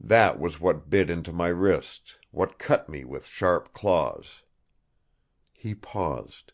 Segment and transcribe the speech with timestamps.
[0.00, 4.42] That was what bit into my wrist, what cut me with sharp claws."
[5.52, 6.52] He paused.